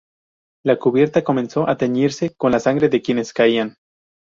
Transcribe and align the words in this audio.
La 0.65 0.79
cubierta 0.79 1.23
comenzó 1.23 1.69
a 1.69 1.77
teñirse 1.77 2.33
con 2.35 2.51
la 2.51 2.59
sangre 2.59 2.89
de 2.89 3.03
quienes 3.03 3.33
caían. 3.33 3.75